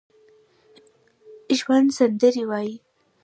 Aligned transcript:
ژوندي 1.57 1.93
سندرې 1.97 2.43
وايي 2.49 2.73